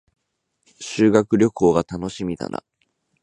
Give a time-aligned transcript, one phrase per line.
[0.79, 2.63] 修学旅行が楽しみだな